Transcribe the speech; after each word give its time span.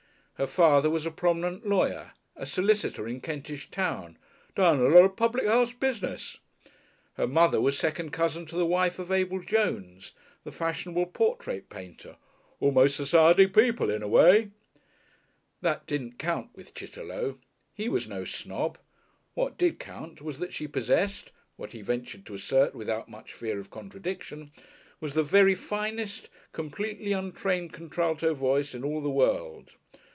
Her 0.37 0.47
father 0.47 0.89
was 0.89 1.05
a 1.05 1.11
prominent 1.11 1.67
lawyer, 1.67 2.13
a 2.35 2.47
solicitor 2.47 3.07
in 3.07 3.21
Kentish 3.21 3.69
Town, 3.69 4.17
"done 4.55 4.79
a 4.79 4.87
lot 4.89 5.03
of 5.05 5.15
public 5.15 5.45
house 5.45 5.71
business"; 5.71 6.39
her 7.13 7.27
mother 7.27 7.61
was 7.61 7.77
second 7.77 8.09
cousin 8.11 8.47
to 8.47 8.55
the 8.55 8.65
wife 8.65 8.97
of 8.97 9.11
Abel 9.11 9.39
Jones, 9.43 10.13
the 10.43 10.51
fashionable 10.51 11.05
portrait 11.05 11.69
painter 11.69 12.15
"almost 12.59 12.95
Society 12.95 13.45
people 13.45 13.91
in 13.91 14.01
a 14.01 14.07
way." 14.07 14.49
That 15.61 15.85
didn't 15.85 16.17
count 16.17 16.49
with 16.55 16.73
Chitterlow. 16.73 17.37
He 17.71 17.87
was 17.87 18.07
no 18.07 18.25
snob. 18.25 18.79
What 19.35 19.59
did 19.59 19.77
count 19.77 20.23
was 20.23 20.39
that 20.39 20.53
she 20.53 20.67
possessed, 20.67 21.31
what 21.55 21.73
he 21.73 21.83
ventured 21.83 22.25
to 22.25 22.33
assert 22.33 22.73
without 22.73 23.07
much 23.07 23.31
fear 23.31 23.59
of 23.59 23.69
contradiction, 23.69 24.49
was 24.99 25.13
the 25.13 25.21
very 25.21 25.53
finest, 25.53 26.29
completely 26.51 27.11
untrained 27.11 27.73
contralto 27.73 28.33
voice 28.33 28.73
in 28.73 28.83
all 28.83 29.01
the 29.01 29.09
world. 29.11 29.73